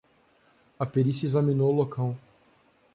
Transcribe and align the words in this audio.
A 0.79 0.83
perícia 0.87 1.27
examinou 1.27 1.71
o 1.71 1.75
local. 1.77 2.17